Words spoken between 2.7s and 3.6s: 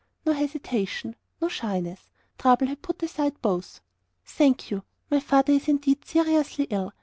put aside